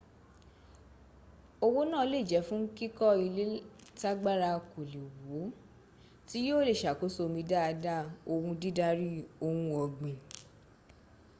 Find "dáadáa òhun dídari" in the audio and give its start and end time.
7.51-9.09